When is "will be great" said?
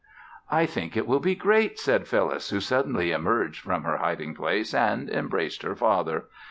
1.05-1.77